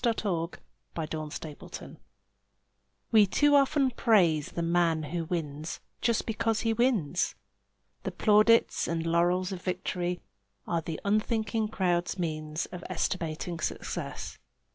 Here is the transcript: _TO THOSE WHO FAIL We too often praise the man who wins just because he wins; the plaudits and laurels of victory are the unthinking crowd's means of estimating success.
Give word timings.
_TO 0.03 0.13
THOSE 0.95 1.39
WHO 1.43 1.69
FAIL 1.69 1.97
We 3.11 3.27
too 3.27 3.55
often 3.55 3.91
praise 3.91 4.49
the 4.53 4.63
man 4.63 5.03
who 5.03 5.25
wins 5.25 5.79
just 6.01 6.25
because 6.25 6.61
he 6.61 6.73
wins; 6.73 7.35
the 8.01 8.09
plaudits 8.09 8.87
and 8.87 9.05
laurels 9.05 9.51
of 9.51 9.61
victory 9.61 10.19
are 10.65 10.81
the 10.81 10.99
unthinking 11.05 11.67
crowd's 11.67 12.17
means 12.17 12.65
of 12.71 12.83
estimating 12.89 13.59
success. 13.59 14.39